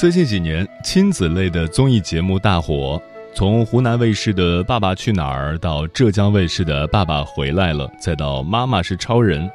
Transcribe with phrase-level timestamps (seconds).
[0.00, 2.98] 最近几年，亲子类的综艺节目大火，
[3.34, 9.46] 从湖南卫视的《爸爸去哪儿》到浙江卫视的《爸爸回来了》，再到《妈妈是超人》，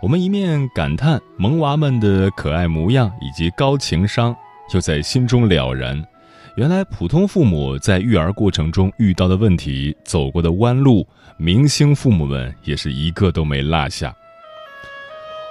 [0.00, 4.32] 我们一面感叹萌娃们的可爱模样以及高情商，
[4.72, 6.00] 又在心中了然，
[6.54, 11.04] 原来普通父母在育儿过程中遇到的问题、走过的弯路，
[11.38, 14.14] 明星父母们也是一个都没落下。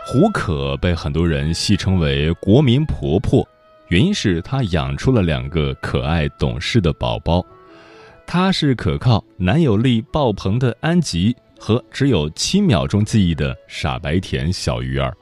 [0.07, 3.45] 胡可被很多人戏称为“国民婆婆”。
[3.89, 7.45] 原因是她养出了两个可爱懂事的宝宝，
[8.25, 15.15] 她是可靠、男友力爆棚的安吉和只有七秒钟记忆的傻白甜小鱼儿，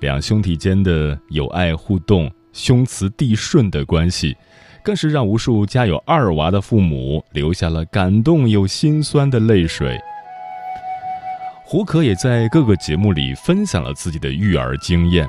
[0.00, 4.36] 两兄弟间的友爱互动、兄慈弟顺的关系，
[4.82, 9.98] 更是让无数家有二娃的父母流下了感动又心酸的泪水。
[11.64, 15.26] 胡可也在各个节目里分享了自己的育儿经验。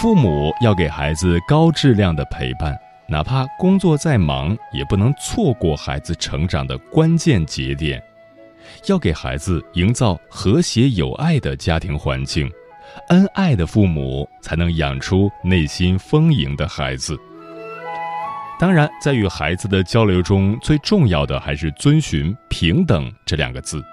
[0.00, 2.74] 父母要给孩子高质量的陪伴，
[3.06, 8.02] 哪怕工作再忙，也不能错过孩子成长的关键节点。
[8.86, 12.50] 要给孩子营造和谐有爱的家庭环境，
[13.08, 17.14] 恩爱的父母才能养出内心丰盈的孩子。
[18.58, 23.84] 当然，在与孩子的交流中，最重要的还是遵循“平等”这两个字。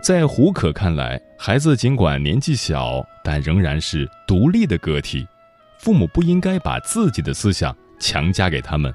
[0.00, 5.26] 在胡可看来，孩子尽管年纪小，但仍然是独立的个体，
[5.78, 8.94] 父母不应该把自己的思想强加给他们，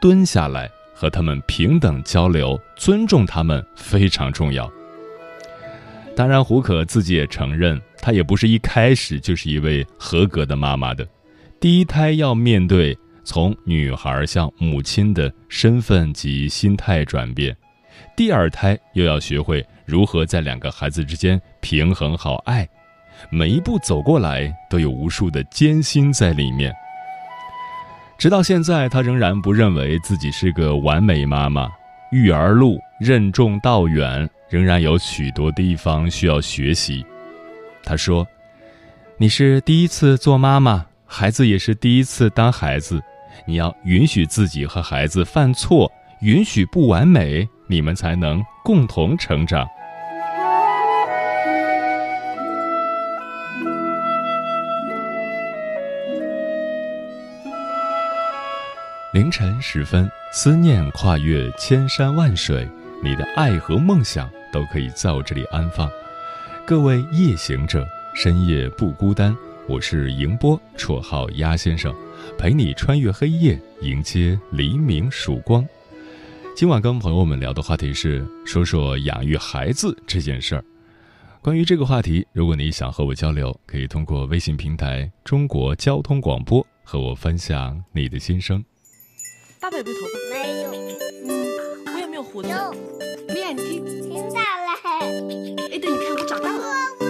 [0.00, 4.70] 蹲下来和他们平等交流，尊重他们非常重要。
[6.14, 11.06] 当然，胡可自己也承认，她也不是一开始就是一位合格的妈妈的，
[11.58, 17.54] 第一胎要面对从女孩向母亲的身份及心态转变，
[18.14, 19.66] 第二胎又要学会。
[19.84, 22.68] 如何在两个孩子之间平衡好爱？
[23.30, 26.74] 每一步走过来都有无数的艰辛在里面。
[28.18, 31.70] 直到现在，她仍然不认为自己是个完美妈妈。
[32.10, 37.04] 育儿路任重道远，仍然有许多地方需要学习。
[37.84, 38.26] 她说
[39.18, 43.00] ：“你是第一次做妈妈，孩子也是第一次当孩子。
[43.44, 45.90] 你要允许自己和孩子犯错，
[46.20, 49.66] 允许不完美，你们才能共同成长。”
[59.12, 62.68] 凌晨时分，思念跨越千山万水，
[63.02, 65.90] 你的爱和梦想都可以在我这里安放。
[66.66, 69.34] 各位夜行者，深夜不孤单。
[69.66, 71.94] 我是迎波，绰号鸭先生，
[72.36, 75.66] 陪你穿越黑夜，迎接黎明曙光。
[76.56, 80.64] 今晚跟朋友们聊的话题是说说养育孩子这件事儿。
[81.42, 88.64] 关于这个话题，如果你想和我交流，可以通过微信平台“中国交通广播”和我分享你的心声。
[89.60, 90.14] 爸爸有没有头发？
[90.32, 90.70] 没有。
[91.28, 92.48] 嗯，我有没有胡子？
[92.48, 92.56] 有。
[93.28, 93.84] 我眼睛？
[93.84, 94.80] 听到了。
[94.82, 97.05] 哎，对，你看我长大了。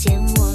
[0.00, 0.49] 见我。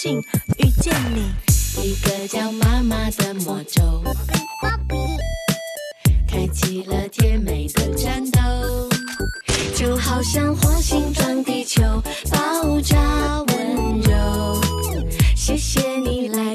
[0.00, 0.22] 幸
[0.58, 1.28] 遇见你。
[1.82, 4.00] 一个叫妈妈的魔咒，
[6.24, 8.40] 开启了甜美的战斗，
[9.74, 11.82] 就好像火星撞地球，
[12.30, 14.60] 爆炸温柔。
[15.34, 16.54] 谢谢你来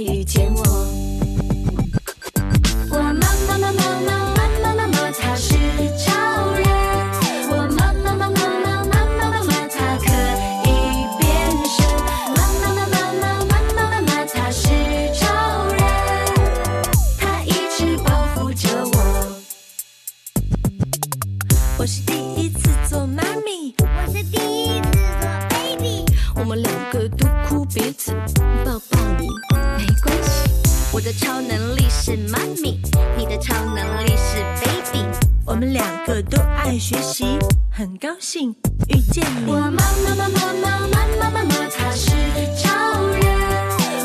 [38.34, 38.56] 很高兴
[38.90, 39.52] 遇见你。
[39.52, 42.10] 我妈妈妈妈妈妈妈妈妈，她是
[42.58, 42.66] 超
[43.10, 43.22] 人。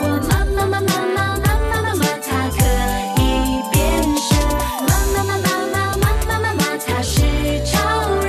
[0.02, 2.58] 我妈妈妈妈妈妈妈妈妈，她可
[3.16, 3.24] 以
[3.72, 3.76] 变
[4.18, 4.28] 身。
[4.84, 7.16] 妈妈妈妈妈妈妈妈妈，她是
[7.64, 7.76] 超
[8.20, 8.28] 人，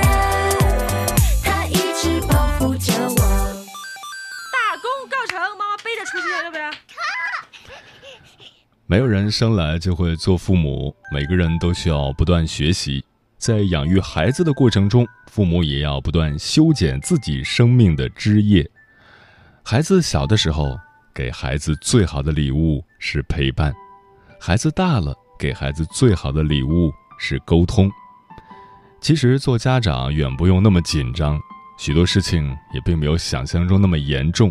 [1.44, 3.20] 她一直保护着我。
[4.50, 6.70] 大功告成，妈妈背着出去，要不要？
[8.86, 13.04] 没有人生来就会做父母，每个人都需要不断学习。
[13.38, 18.68] 在养育孩子的过程中，父母也要不断修剪自己生命的枝叶。
[19.62, 20.76] 孩子小的时候，
[21.14, 23.70] 给孩子最好的礼物是陪伴；
[24.40, 27.88] 孩子大了，给孩子最好的礼物是沟通。
[29.00, 31.40] 其实做家长远不用那么紧张，
[31.78, 32.44] 许多事情
[32.74, 34.50] 也并没有想象中那么严重，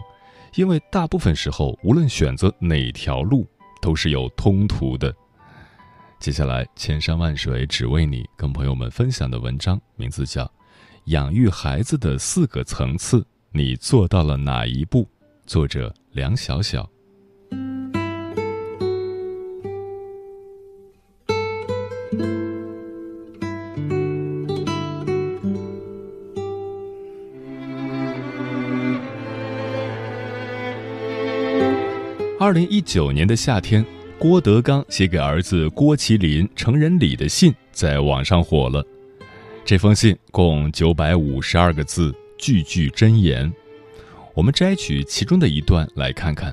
[0.55, 3.45] 因为大部分时候，无论选择哪条路，
[3.81, 5.13] 都是有通途的。
[6.21, 10.45] 接下来，千山万水只为你，跟朋友们分享的文章名字叫
[11.09, 13.17] 《养育孩子的四个层次》，
[13.51, 15.07] 你做到了哪一步？
[15.47, 16.87] 作者梁晓晓。
[32.39, 33.83] 二零一九年的夏天，
[34.19, 38.85] 郭德纲写给儿子郭麒麟成人礼的信在网上火了。
[39.69, 43.53] 这封信共九百五十二个字，句句真言。
[44.33, 46.51] 我们摘取其中的一段来看看。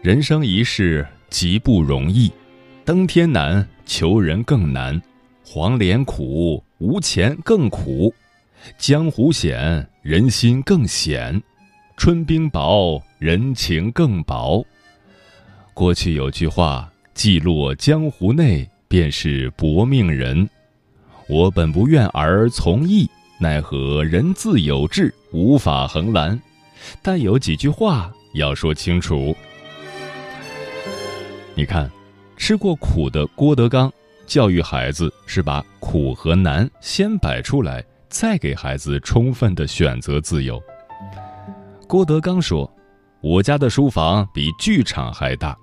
[0.00, 2.30] 人生一世极不容易，
[2.84, 5.02] 登天难，求人更难。
[5.44, 8.08] 黄连苦，无钱更苦；
[8.78, 11.42] 江湖险，人心更险。
[11.96, 14.64] 春冰薄，人情更薄。
[15.74, 20.48] 过去有句话：“既落江湖内，便是薄命人。”
[21.28, 23.08] 我本不愿儿从义，
[23.38, 26.40] 奈何人自有志，无法横拦。
[27.02, 29.36] 但有几句话要说清楚。
[31.54, 31.90] 你看，
[32.38, 33.92] 吃过苦的郭德纲，
[34.26, 40.58] 教育孩子是把苦和难先摆出来，再给孩子充分的选择自由。
[41.86, 42.70] 郭德纲说
[43.20, 45.54] ：“我家的书房比剧场还大。”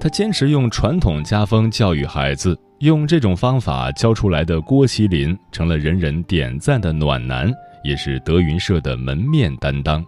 [0.00, 7.50] 他坚持用传统家风教育孩子，用这种方法教出来的郭麒麟成了人人点赞的暖男，
[7.82, 10.04] 也是德云社的门面担当。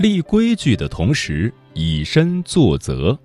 [0.00, 3.16] 立规矩的同时，以身作则。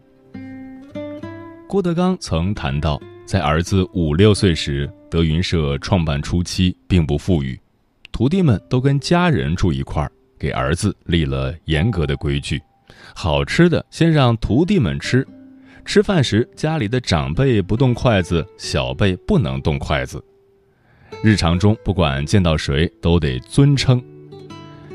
[1.67, 7.59] 郭德纲曾谈到，在儿子五六岁时，德云社创办初期并不富裕，
[8.11, 12.61] 徒弟们都跟家人住一块儿，给儿子立了严格的规矩：
[13.15, 15.27] 好吃的先让徒弟们吃，
[15.85, 20.23] 吃饭时家里的长辈不动筷子，小辈不能动筷子。
[21.23, 24.01] 日常中不管见到谁都得尊称。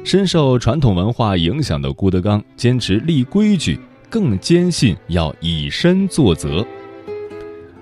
[0.04, 6.64] 深受传统文化影响的郭德纲坚持立规矩，更坚信要以身作则。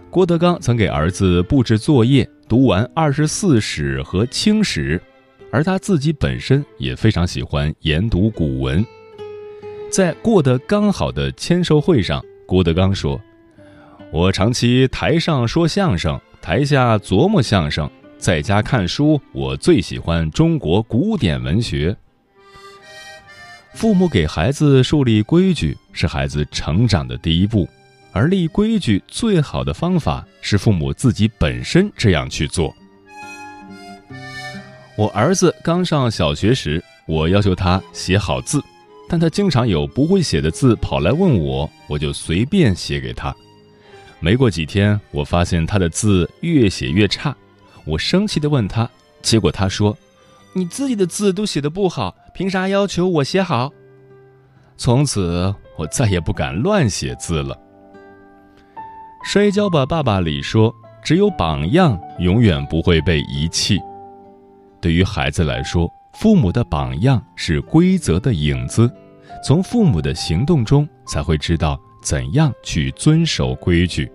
[0.09, 4.99] 郭德纲曾给儿子布置作业，读完《二十四史》和《清史》，
[5.51, 8.85] 而他自己本身也非常喜欢研读古文。
[9.93, 13.21] 在过得刚好的签售会上，郭德纲说
[14.11, 21.95] ：“我长期台上说相声，台下琢磨相声，在家看书，我最喜欢中国古典文学。”
[23.75, 27.69] 父母给孩子树立规矩，是孩子成长的第一步。
[28.13, 32.75] 而立规矩最好的方法是父母自己本身这样去做。
[34.97, 38.63] 我儿子刚上小学时，我要求他写好字，
[39.13, 43.37] 但他经常有不会写的字跑来问我，我就随便写给他。
[44.21, 47.37] 没过几天，我发现他的字越写越差，
[47.85, 48.89] 我生气地问他，
[49.21, 49.95] 结果他说
[50.57, 53.71] ：“你自己的字都写得不好，凭啥要求我写好？”
[54.79, 57.55] 从此，我再也不敢乱写字了。
[59.27, 63.79] 摔跤吧，爸爸里说：“只有榜样，永远不会被遗弃。”
[64.81, 68.91] 对于孩子来说，父母的榜样是规则的影子，
[69.45, 74.11] 从父母的行动中才会知道怎样去遵守规矩。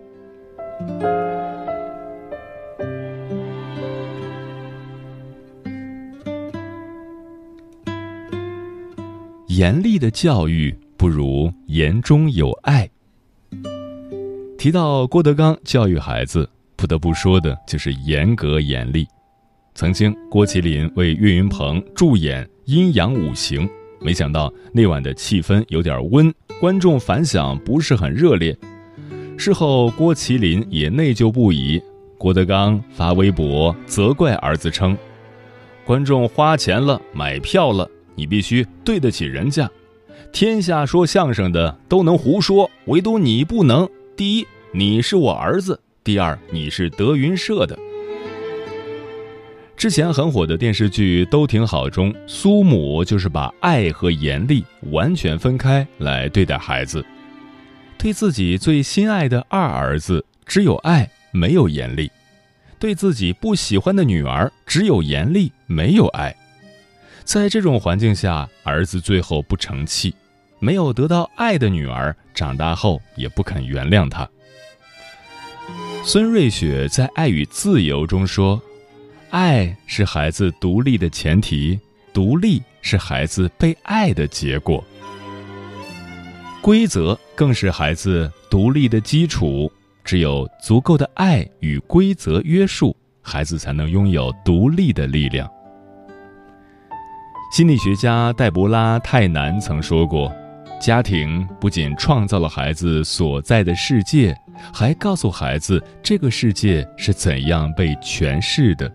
[9.48, 12.88] 严厉的教育不如言中有爱。
[14.58, 19.08] 提到郭德纲教育孩子，不得不说的就是严格严厉。
[19.78, 23.62] 曾经，郭麒麟为岳云鹏助演《阴阳五行》，
[24.00, 28.58] 没想到那晚的气氛有点温，观众反响不是很热烈。
[29.38, 31.80] 事后，郭麒麟也内疚不已。
[32.18, 34.98] 郭德纲发微博责怪儿子称
[35.86, 39.70] ：“观众花钱了，买票了，你必须对得起人家。
[40.32, 43.88] 天下说相声的都能胡说，唯独你不能。
[44.16, 47.78] 第一，你是我儿子；第二，你是德云社的。”
[49.78, 57.06] 之前很火的电视剧《都挺好》中，苏母就是把爱和严厉完全分开来对待孩子，
[57.96, 62.12] 对自己最心爱的二儿子只有爱没有严厉，
[62.80, 66.36] 对自己不喜欢的女儿只有严厉没有爱。
[67.24, 70.12] 在这种环境下，儿子最后不成器，
[70.58, 74.28] 没有得到爱的女儿长大后也不肯原谅他。
[76.04, 78.60] 孙瑞雪在《爱与自由》中说。
[79.30, 81.80] 爱是孩子独立的前提，
[82.14, 84.84] 独立是孩子被爱的结果。
[86.62, 89.72] 规则更是孩子独立的基础。
[90.04, 95.46] 只有足够的爱与规则约束，孩子才能拥有独立的力量。
[97.52, 100.34] 心理学家黛博拉·泰南曾说过
[100.80, 104.34] ：“家庭不仅创造了孩子所在的世界，
[104.74, 108.90] 还告诉孩子这个世界是怎样被诠释的。”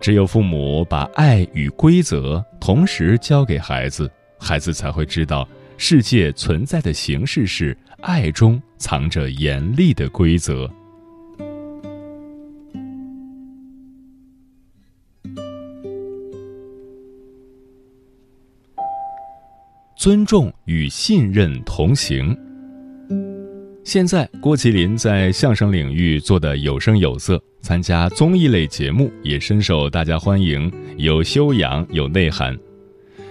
[0.00, 10.68] 只有父母把爱与规则同时教给孩子，孩子才会知道世界存在的形式是爱中藏着严厉的规则。
[19.96, 22.34] 尊重与信任同行。
[23.84, 32.56] 现在，郭麒麟在相声领域做得有声有色，参加综艺类节目也深受大家欢迎，有修养、有内涵。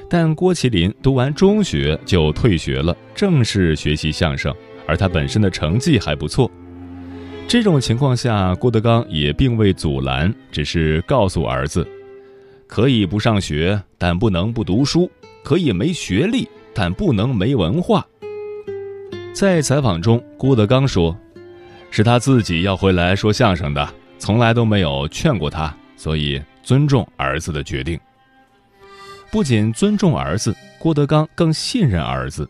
[0.10, 4.54] 但郭麒麟读完中学就退学了，正式学习相声，
[4.88, 6.50] 而他本身的成绩还不错。
[7.48, 11.88] 这种情况下，郭德纲也并未阻拦，只是告诉儿子：
[12.68, 15.10] 可以不上学，但不能不读书；
[15.44, 18.06] 可以没学历，但不能没文化。
[19.34, 21.16] 在采访中，郭德纲说
[21.92, 23.88] ：“是他自己要回来说相声的，
[24.20, 28.00] 从来都没有劝过他，所以尊重儿子的决定。
[29.32, 32.48] 不仅尊重儿子，郭德纲更信任儿子。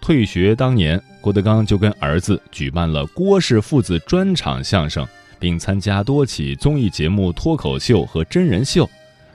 [0.00, 5.06] 退学当年，郭德纲就跟儿子举办了郭氏父子专场相声，
[5.38, 8.88] 并参加多起综艺节目、脱口秀和真人秀。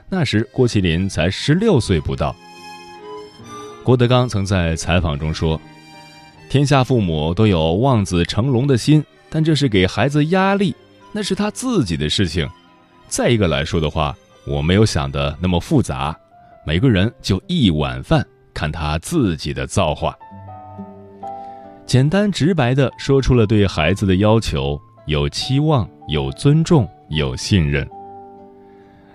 [0.08, 2.36] 那时，郭麒麟才十六岁不到。
[3.82, 5.60] 郭德纲曾在采访中说。”
[6.50, 10.74] 天下父母都有望子成龙的心，但这是给孩子压力，
[11.12, 12.48] 那是他自己的事情。
[13.06, 14.14] 再一个来说的话，
[14.46, 16.16] 我没有想的那么复杂，
[16.66, 20.16] 每个人就一碗饭，看他自己的造化。
[21.86, 27.88] 简单直白的说出了对孩子的要求：有期望，有尊重，有信任。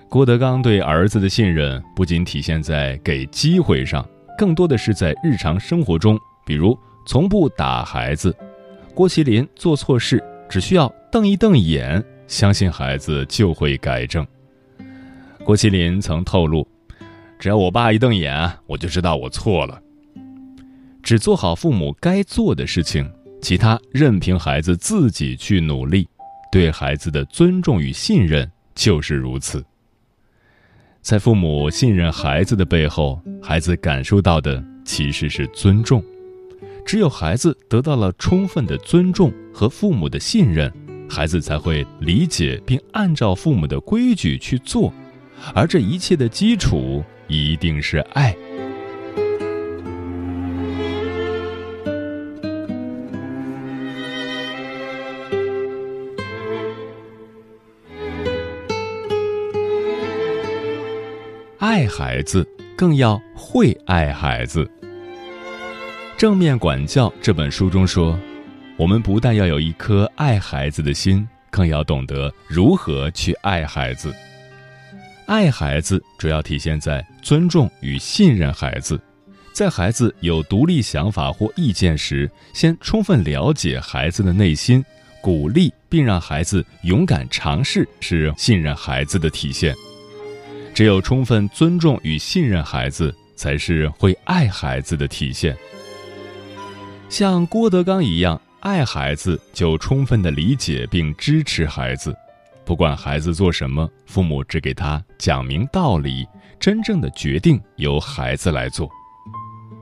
[0.10, 4.08] 郭德纲对儿子的信任不仅体现在给机会上，
[4.38, 6.78] 更多的是在日常生活中，比如。
[7.06, 8.34] 从不打孩子，
[8.96, 14.26] 郭麒麟做错事只需要瞪一瞪眼，相信孩子就会改正。
[15.44, 16.68] 郭麒麟曾透露，
[17.38, 19.80] 只要我爸一瞪眼，我就知道我错了。
[21.04, 23.08] 只做好父母该做的事情，
[23.44, 26.10] 其他任凭孩子自己去努力。
[26.52, 29.64] 对孩子的尊重与信任就是如此。
[31.04, 36.04] 在父母信任孩子的背后，孩子感受到的其实是尊重。
[36.84, 40.74] 只有孩子得到了充分的尊重和父母的信任，
[41.10, 44.92] 孩子才会理解并按照父母的规矩去做，
[45.54, 48.36] 而这一切的基础一定是爱。
[61.60, 64.64] 爱孩子，更要会爱孩子。
[66.18, 68.18] 《正面管教》这本书中说，
[68.76, 74.14] 我们不但要有一颗爱孩子的心，更要懂得如何去爱孩子。
[75.26, 79.00] 爱孩子主要体现在尊重与信任孩子，
[79.54, 84.84] 在孩子有独立想法或意见时，先充分了解孩子的内心，
[85.22, 89.74] 鼓励并让孩子勇敢尝试，是信任孩子的体现。
[90.74, 95.56] 只有充分尊重与信任孩子，才是会爱孩子的体现。
[97.08, 102.16] 像郭德纲一样爱孩子，就充分的理解并支持孩子，
[102.64, 106.26] 不管孩子做什么，父母只给他讲明道理，
[106.62, 108.90] 真正的决定由孩子来做。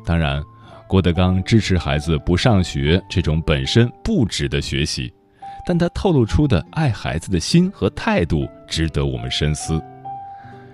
[0.03, 0.43] 当然，
[0.88, 5.13] 郭德纲支持孩子不上学这种本身不值得学习，
[5.63, 9.79] 但他透露出的爱孩子的心和态度，值得我们深思。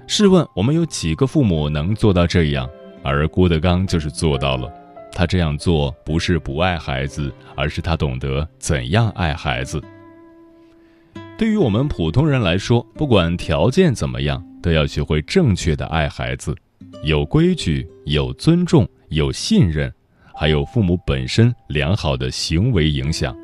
[0.07, 2.69] 试问，我们有几个父母能做到这样？
[3.03, 4.71] 而郭德纲就是做到了。
[5.11, 9.81] 他这样做不是不爱孩子，而是他懂得怎样爱孩子。
[11.37, 16.55] 对于我们普通人来说，不管条件怎么样，都要学会正确的爱孩子，
[17.03, 19.91] 有规矩、有尊重、有信任，
[20.33, 23.35] 还有父母本身良好的行为影响。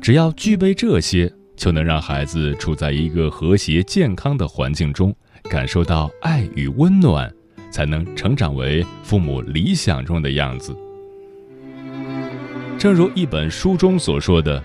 [0.00, 5.14] 只要具备这些，就能让孩子处在一个和谐健康的环境中。
[5.44, 7.32] 感受到爱与温暖，
[7.70, 10.76] 才能成长为父母理想中的样子。
[12.78, 14.62] 正如一本书中所说的：“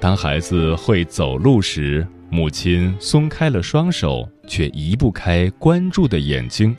[0.00, 6.74] 当孩子会走路时，母亲松开了双手，却移不开关注的眼睛；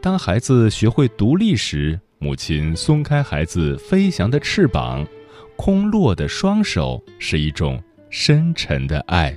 [0.00, 5.06] 当孩子学会独立时，母亲松开孩子飞翔的翅膀，
[5.56, 9.36] 空落的双手是一种深沉的爱。”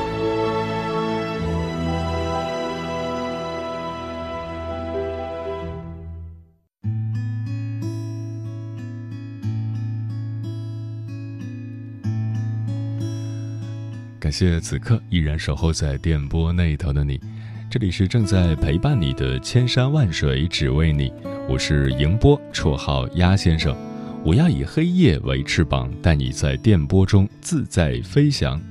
[14.21, 17.19] 感谢此刻依然守候在电波那头的你，
[17.71, 21.11] 这里是正在陪伴你的千山万水只为你，
[21.49, 23.75] 我是迎波，绰号鸭先生，
[24.23, 28.61] 我要以黑夜为翅膀，带你在电波中自在飞翔。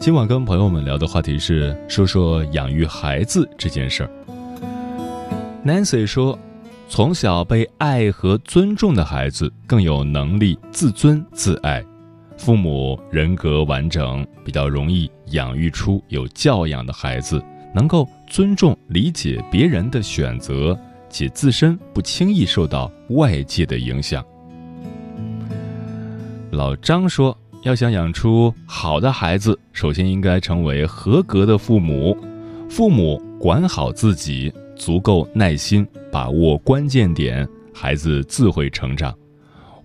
[0.00, 4.10] 今晚跟朋友们聊的话题是说说养育孩子这件事儿。
[5.64, 6.36] Nancy 说，
[6.88, 11.84] 从小被爱和尊重的孩子更有能力自尊自爱。
[12.36, 17.42] 父母人格完整，比较容易养育出有教养的孩子，
[17.74, 24.24] 能够尊重、理解别人的选择，且自身不轻易受到外界的影响。
[26.50, 32.16] 老张说，要想养出好的孩子，首先应该成为合格的父母。
[32.68, 39.16] 父母管好自己，足够耐心，把握关键点，孩子自会成长。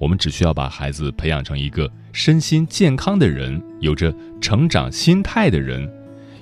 [0.01, 1.89] 我们只需要把孩子培养成一个。
[2.13, 5.89] 身心健康的人，有着成长心态的人，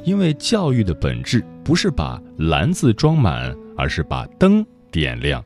[0.04, 5.43] 因为教育的本质不是把篮子装满，而是把灯点亮。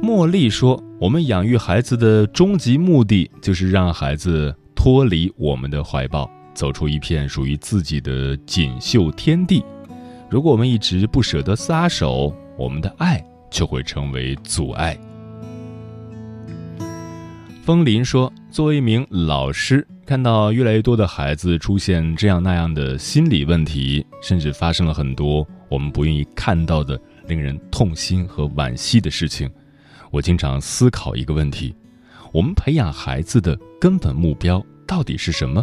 [0.00, 9.64] 茉莉说：“我们养育孩子的终极目的，就是让孩子脱离我们的怀抱，走出一片属于自己的锦绣天地。
[10.30, 14.96] 如果我们一直不舍得撒手，我们的爱就会成为阻碍。”
[17.62, 29.48] 风林说：“作为一名老师，看到越来越多的孩子出现这样那样的心理问题，甚至发生了很多我们不愿意看到的、令人痛心和惋惜的事情。
[30.10, 31.72] 我经常思考一个问题：
[32.32, 35.62] 我们培养孩子的根本目标到底是什么？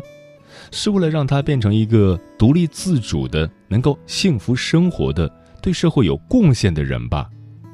[0.71, 5.29] 是为了让他变成一个独立自主的、能够幸福生活的、
[5.62, 7.29] 对社会有贡献的人吧？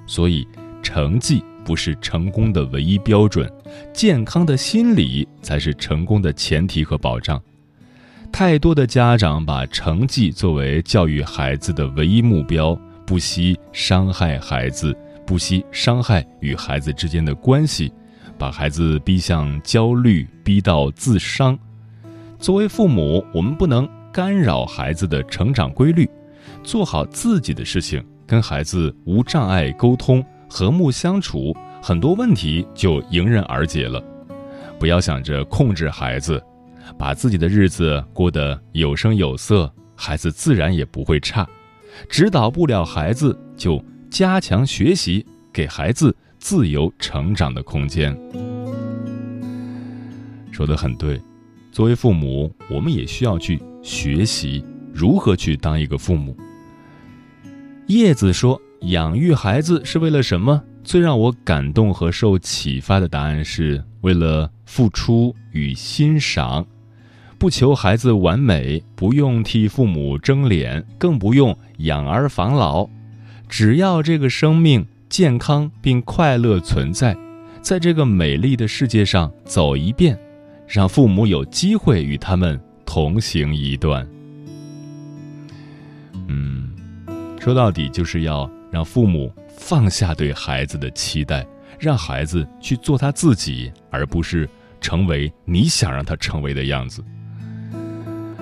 [0.08, 0.48] 所以。”
[0.86, 3.52] 成绩不是成功的唯一标准，
[3.92, 7.42] 健康的心理才是成功的前提和保障。
[8.32, 14.96] 太多的家长把成绩作为教育孩子的唯一目标，不惜伤害孩子，
[15.26, 17.92] 不惜伤害与孩子之间的关系，
[18.38, 21.58] 把孩子逼向焦虑，逼到自伤。
[22.38, 26.08] 作为父母，我们不能干扰孩子的成长规律，
[26.64, 30.24] 做好自己的事情，跟孩子无障碍沟通。
[30.50, 34.04] 和睦相处，很多问题就迎刃而解了。
[34.80, 36.42] 不要想着控制孩子，
[36.98, 41.48] 把自己的日子过得有声有色，孩子自然也不会差。
[42.10, 48.18] 指导不了孩子，就加强学习，给孩子自由成长的空间。
[50.52, 51.22] 说的很对，
[51.72, 56.36] 作为父母，我们也需要去学习如何去当一个父母。
[57.88, 58.62] 叶子说。
[58.86, 60.62] 养育孩子是为了什么？
[60.84, 66.64] 最让我感动和受启发的答案是为了付出与欣赏，
[67.40, 72.88] 不求孩子完美，不用替父母争脸，更不用养儿防老，
[73.50, 77.18] 只要这个生命健康并快乐存在，
[77.64, 80.16] 在这个美丽的世界上走一遍，
[80.68, 84.08] 让父母有机会与他们同行一段。
[86.28, 86.70] 嗯，
[87.40, 88.48] 说到底就是要。
[88.76, 91.48] 让父母放下对孩子的期待，
[91.80, 94.50] 让孩子去做他自己，而不是
[94.82, 97.02] 成为你想让他成为的样子。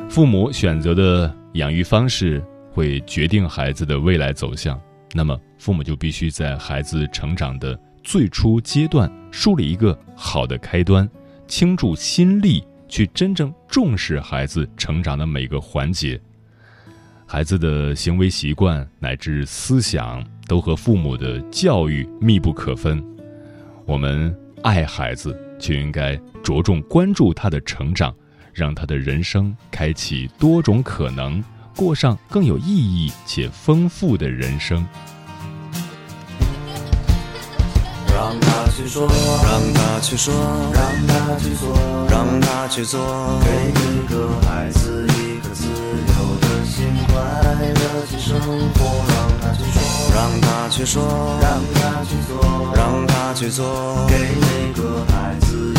[0.10, 4.82] 父母选择的养育方式会决定孩子的未来走向，
[5.13, 11.08] 那么父母就必须在孩子成长的最初阶段树立一个好的开端，
[11.48, 16.19] 倾注心力去真正重视孩子成长的每个环节。
[17.34, 23.04] 孩子的行为习惯乃至思想都和父母的教育密不可分。
[23.88, 28.13] 我们爱孩子，就应该着重关注他的成长，
[28.54, 31.43] 让他的人生开启多种可能，
[31.76, 34.86] 过上更有意义且丰富的人生。
[38.13, 39.08] 让他去说，
[39.43, 40.15] 让他去，
[41.56, 41.74] 做，
[42.12, 43.02] 让他去做，
[43.41, 44.92] 给一个孩子
[48.13, 49.04] 去生活。
[49.10, 49.82] 让他去说，
[50.13, 55.73] 让他去说，让他去做，让他去做，给每个孩子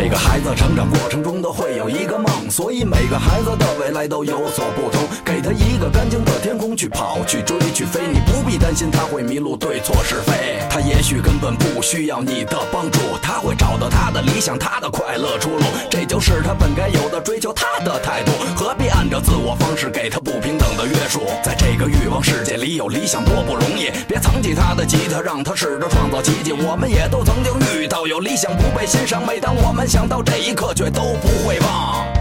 [0.00, 5.02] 每个孩子成长过程中都会有一个梦，所以每个孩子的未来都有所不同。
[5.24, 10.60] 给他一个干净的天空去跑、去追、去飞，你不必担心他会迷路对错是非。
[10.70, 15.64] 他也许根本不需要你的帮助，他会找到他的理想、他的快乐出路。
[15.90, 21.22] 这就是他本该有的追求他的态度，何必按照自我方式给他不平等的约束？
[21.42, 23.90] 在这个欲望世界里，有理想多不容易。
[24.06, 26.52] 别藏起他的吉他，让他试着创造奇迹。
[26.52, 29.86] 我们也都曾经遇遇到有理想不被欣赏，每当我们。
[29.86, 32.17] 想到这一刻，却都不会忘。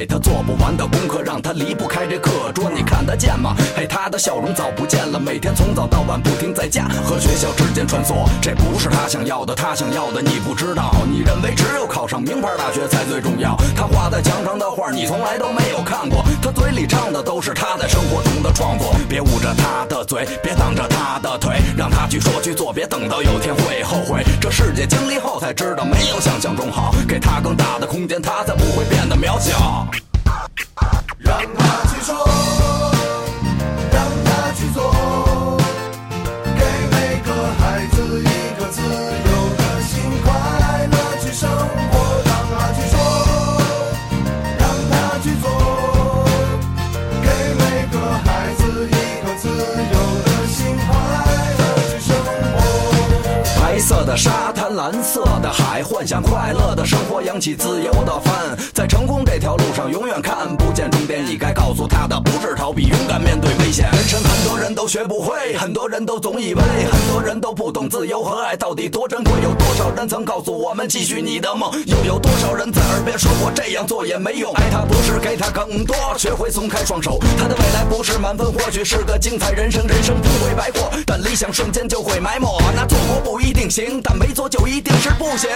[0.00, 1.22] 给他做不完的功课。
[1.22, 2.59] 让他离不开这课桌，
[3.10, 3.56] 得见吗？
[3.76, 8.24] 嘿，他的笑容早不见了，每天从早到晚不停在家和学校之间穿梭。
[8.40, 10.94] 这不是他想要的，他想要的你不知道。
[11.10, 13.56] 你认为只有考上名牌大学才最重要？
[13.74, 16.24] 他画在墙上的画，你从来都没有看过。
[16.40, 18.94] 他嘴里唱的都是他在生活中的创作。
[19.08, 24.22] 别捂着他的嘴，别挡着他的腿，让他去说去做，别等到有天会后悔。
[24.40, 26.94] 这世界经历后才知道，没有想象中好。
[27.08, 29.84] 给他更大的空间，他才不会变得渺小。
[31.18, 32.16] 让他去说，
[54.80, 58.56] 蓝色的海，幻想快乐的生活，扬起自由的帆。
[58.72, 61.22] 在成功这条路上，永远看不见终点。
[61.22, 63.90] 你该告诉他的不是逃避，勇敢面对危险。
[63.92, 69.34] 人生很多人都学不会，很多人都总以为，很多人都不懂自由和爱到底多珍贵。
[69.42, 71.70] 有多少人曾告诉我们继续你的梦？
[71.84, 74.50] 又有多少人在耳边说过这样做也没用？
[74.54, 77.18] 爱他不是给他更多，学会松开双手。
[77.36, 79.86] 他的未来不是满分，或许是个精彩人生。
[79.86, 82.48] 人生不会白过，但理想瞬间就会埋没。
[82.74, 85.50] 那做过不一定行，但没做就一定是不行。